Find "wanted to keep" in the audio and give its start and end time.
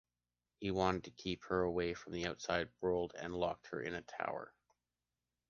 0.71-1.43